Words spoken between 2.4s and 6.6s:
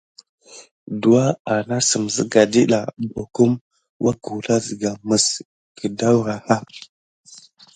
ɗida bukun wakula siga mis gedaouraha.